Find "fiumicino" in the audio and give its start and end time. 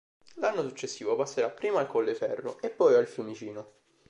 3.05-3.71